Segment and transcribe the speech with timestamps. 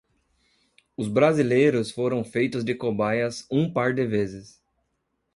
[0.97, 4.59] Os brasileiros foram feitos de cobaias um par de vezes